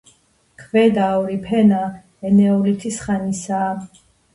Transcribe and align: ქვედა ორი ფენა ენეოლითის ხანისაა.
ქვედა 0.61 1.11
ორი 1.19 1.37
ფენა 1.45 1.85
ენეოლითის 2.31 3.03
ხანისაა. 3.07 3.75